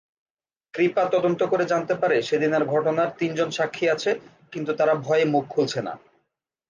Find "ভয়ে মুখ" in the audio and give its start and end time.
4.95-5.43